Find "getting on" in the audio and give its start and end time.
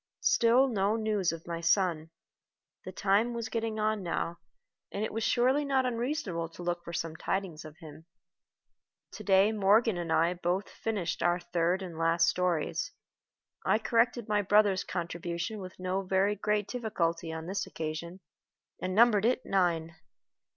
3.49-4.01